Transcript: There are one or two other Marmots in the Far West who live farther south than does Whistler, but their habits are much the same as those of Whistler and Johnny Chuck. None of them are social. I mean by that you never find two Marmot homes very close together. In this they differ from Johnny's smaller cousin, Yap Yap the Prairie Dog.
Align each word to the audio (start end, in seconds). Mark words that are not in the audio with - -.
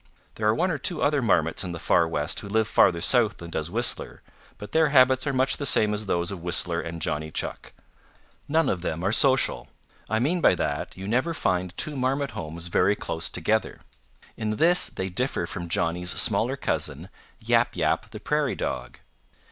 There 0.33 0.47
are 0.47 0.55
one 0.55 0.71
or 0.71 0.79
two 0.79 1.03
other 1.03 1.21
Marmots 1.21 1.63
in 1.63 1.73
the 1.73 1.77
Far 1.79 2.07
West 2.07 2.39
who 2.39 2.49
live 2.49 2.67
farther 2.67 3.01
south 3.01 3.37
than 3.37 3.51
does 3.51 3.69
Whistler, 3.69 4.23
but 4.57 4.71
their 4.71 4.89
habits 4.89 5.27
are 5.27 5.31
much 5.31 5.57
the 5.57 5.63
same 5.67 5.93
as 5.93 6.07
those 6.07 6.31
of 6.31 6.41
Whistler 6.41 6.81
and 6.81 6.99
Johnny 7.03 7.29
Chuck. 7.29 7.71
None 8.47 8.67
of 8.67 8.81
them 8.81 9.03
are 9.03 9.11
social. 9.11 9.67
I 10.09 10.17
mean 10.17 10.41
by 10.41 10.55
that 10.55 10.97
you 10.97 11.07
never 11.07 11.35
find 11.35 11.77
two 11.77 11.95
Marmot 11.95 12.31
homes 12.31 12.65
very 12.65 12.95
close 12.95 13.29
together. 13.29 13.79
In 14.35 14.55
this 14.55 14.89
they 14.89 15.07
differ 15.09 15.45
from 15.45 15.69
Johnny's 15.69 16.19
smaller 16.19 16.55
cousin, 16.57 17.09
Yap 17.39 17.75
Yap 17.75 18.09
the 18.09 18.19
Prairie 18.19 18.55
Dog. 18.55 18.97